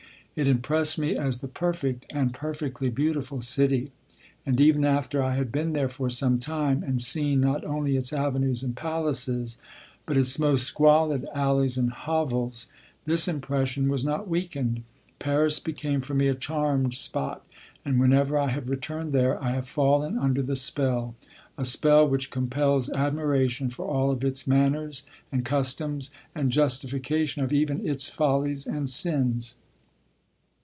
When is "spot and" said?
16.93-17.99